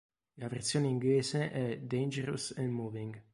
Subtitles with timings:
[0.39, 3.21] La versione inglese è "Dangerous and Moving".